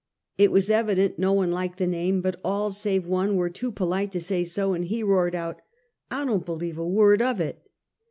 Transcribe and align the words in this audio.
It 0.35 0.51
was 0.51 0.71
evident 0.71 1.19
no 1.19 1.31
one 1.31 1.51
liked 1.51 1.77
the 1.77 1.85
name, 1.85 2.21
but 2.23 2.39
all, 2.43 2.71
save 2.71 3.05
one, 3.05 3.35
were 3.35 3.51
too 3.51 3.71
polite 3.71 4.11
to 4.13 4.19
say 4.19 4.43
so, 4.43 4.73
and 4.73 4.85
he 4.85 5.03
roared 5.03 5.35
out:" 5.35 5.61
I 6.09 6.25
don't 6.25 6.43
believe 6.43 6.79
a 6.79 6.87
word 6.87 7.21
of 7.21 7.39
it!" 7.39 7.63